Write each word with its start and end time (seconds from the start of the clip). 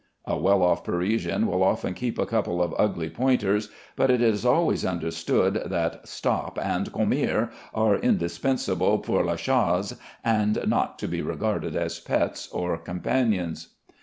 A 0.25 0.35
well 0.35 0.63
off 0.63 0.83
Parisian 0.83 1.45
will 1.45 1.61
often 1.61 1.93
keep 1.93 2.17
a 2.17 2.25
couple 2.25 2.59
of 2.59 2.73
ugly 2.75 3.07
pointers, 3.07 3.69
but 3.95 4.09
it 4.09 4.19
is 4.19 4.43
always 4.43 4.83
understood 4.83 5.61
that 5.67 6.07
"Stop" 6.07 6.57
and 6.59 6.91
"Komeer" 6.91 7.51
are 7.71 7.97
indispensable 7.97 8.97
"pour 8.97 9.23
la 9.23 9.35
chasse," 9.35 9.93
and 10.25 10.57
not 10.65 10.97
to 10.97 11.07
be 11.07 11.21
regarded 11.21 11.75
as 11.75 11.99
pets 11.99 12.47
or 12.51 12.79
companions. 12.79 13.75